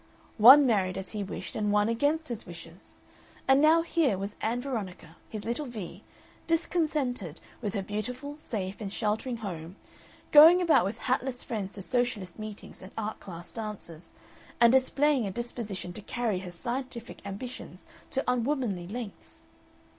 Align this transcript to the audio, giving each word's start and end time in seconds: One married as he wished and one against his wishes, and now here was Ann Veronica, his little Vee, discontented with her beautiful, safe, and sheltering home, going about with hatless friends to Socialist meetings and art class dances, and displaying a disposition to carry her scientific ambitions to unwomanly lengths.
One 0.39 0.65
married 0.65 0.97
as 0.97 1.11
he 1.11 1.21
wished 1.23 1.55
and 1.55 1.71
one 1.71 1.87
against 1.87 2.29
his 2.29 2.47
wishes, 2.47 2.97
and 3.47 3.61
now 3.61 3.83
here 3.83 4.17
was 4.17 4.35
Ann 4.41 4.59
Veronica, 4.59 5.15
his 5.29 5.45
little 5.45 5.67
Vee, 5.67 6.03
discontented 6.47 7.39
with 7.61 7.75
her 7.75 7.83
beautiful, 7.83 8.35
safe, 8.35 8.81
and 8.81 8.91
sheltering 8.91 9.37
home, 9.45 9.75
going 10.31 10.59
about 10.59 10.85
with 10.85 10.97
hatless 10.97 11.43
friends 11.43 11.73
to 11.73 11.83
Socialist 11.83 12.39
meetings 12.39 12.81
and 12.81 12.91
art 12.97 13.19
class 13.19 13.51
dances, 13.51 14.13
and 14.59 14.73
displaying 14.73 15.27
a 15.27 15.29
disposition 15.31 15.93
to 15.93 16.01
carry 16.01 16.39
her 16.39 16.49
scientific 16.49 17.23
ambitions 17.23 17.85
to 18.09 18.23
unwomanly 18.27 18.87
lengths. 18.87 19.43